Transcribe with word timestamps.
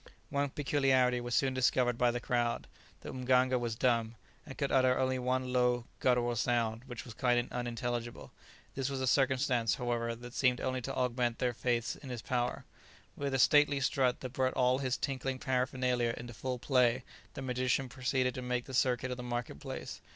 One 0.31 0.49
peculiarity 0.49 1.21
was 1.21 1.35
soon 1.35 1.53
discovered 1.53 1.95
by 1.95 2.09
the 2.09 2.19
crowd; 2.19 2.65
the 3.01 3.13
mganga 3.13 3.59
was 3.59 3.75
dumb, 3.75 4.15
and 4.47 4.57
could 4.57 4.71
utter 4.71 4.97
only 4.97 5.19
one 5.19 5.53
low, 5.53 5.85
guttural 5.99 6.35
sound, 6.35 6.85
which 6.85 7.05
was 7.05 7.13
quite 7.13 7.47
unintelligible; 7.51 8.31
this 8.73 8.89
was 8.89 8.99
a 8.99 9.05
circumstance, 9.05 9.75
however, 9.75 10.15
that 10.15 10.33
seemed 10.33 10.59
only 10.59 10.81
to 10.81 10.95
augment 10.95 11.37
their 11.37 11.53
faith 11.53 11.99
in 12.01 12.09
his 12.09 12.23
powers. 12.23 12.63
With 13.15 13.35
a 13.35 13.37
stately 13.37 13.79
strut 13.79 14.21
that 14.21 14.33
brought 14.33 14.55
all 14.55 14.79
his 14.79 14.97
tinkling 14.97 15.37
paraphernalia 15.37 16.15
into 16.17 16.33
full 16.33 16.57
play, 16.57 17.03
the 17.35 17.43
magician 17.43 17.87
proceeded 17.87 18.33
to 18.33 18.41
make 18.41 18.65
the 18.65 18.73
circuit 18.73 19.11
of 19.11 19.17
the 19.17 19.21
market 19.21 19.59
place. 19.59 20.01